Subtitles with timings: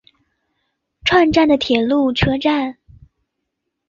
[1.05, 2.79] 串站的铁路车站。